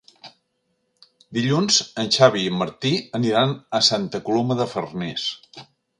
[1.37, 5.29] Dilluns en Xavi i en Martí aniran a Santa Coloma de Farners.